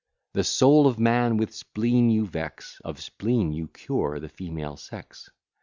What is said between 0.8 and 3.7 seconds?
of man with spleen you vex; Of spleen you